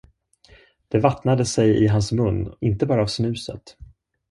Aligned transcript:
Det 0.87 0.99
vattnade 0.99 1.45
sig 1.45 1.83
i 1.83 1.87
hans 1.87 2.11
mun 2.11 2.53
inte 2.59 2.85
bara 2.85 3.01
av 3.01 3.07
snuset. 3.07 3.77